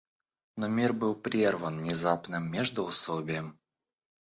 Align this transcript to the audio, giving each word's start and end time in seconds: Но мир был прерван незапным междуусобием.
Но 0.57 0.67
мир 0.77 0.93
был 1.01 1.13
прерван 1.13 1.79
незапным 1.83 2.51
междуусобием. 2.55 3.55